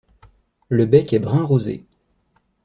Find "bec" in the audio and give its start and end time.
0.87-1.13